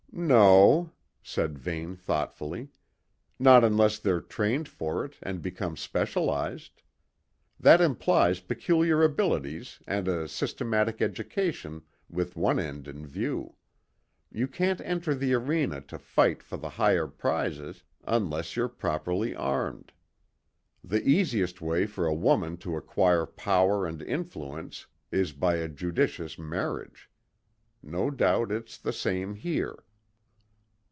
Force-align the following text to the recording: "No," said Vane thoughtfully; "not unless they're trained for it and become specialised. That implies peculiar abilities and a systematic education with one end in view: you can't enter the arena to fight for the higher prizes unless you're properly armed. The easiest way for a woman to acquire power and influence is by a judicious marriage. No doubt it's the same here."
"No," 0.13 0.91
said 1.23 1.57
Vane 1.57 1.95
thoughtfully; 1.95 2.67
"not 3.39 3.63
unless 3.63 3.97
they're 3.97 4.19
trained 4.21 4.67
for 4.67 5.03
it 5.05 5.15
and 5.23 5.41
become 5.41 5.77
specialised. 5.77 6.83
That 7.59 7.79
implies 7.81 8.41
peculiar 8.41 9.03
abilities 9.03 9.79
and 9.87 10.07
a 10.09 10.27
systematic 10.27 11.01
education 11.01 11.83
with 12.09 12.35
one 12.35 12.59
end 12.59 12.87
in 12.89 13.07
view: 13.07 13.55
you 14.29 14.47
can't 14.49 14.81
enter 14.81 15.15
the 15.15 15.33
arena 15.33 15.79
to 15.81 15.97
fight 15.97 16.43
for 16.43 16.57
the 16.57 16.71
higher 16.71 17.07
prizes 17.07 17.83
unless 18.03 18.55
you're 18.57 18.67
properly 18.69 19.33
armed. 19.33 19.93
The 20.83 21.07
easiest 21.07 21.61
way 21.61 21.85
for 21.87 22.05
a 22.05 22.13
woman 22.13 22.57
to 22.57 22.75
acquire 22.75 23.25
power 23.25 23.87
and 23.87 24.01
influence 24.01 24.87
is 25.09 25.31
by 25.31 25.55
a 25.55 25.69
judicious 25.69 26.37
marriage. 26.37 27.09
No 27.81 28.11
doubt 28.11 28.51
it's 28.51 28.77
the 28.77 28.93
same 28.93 29.35
here." 29.35 29.79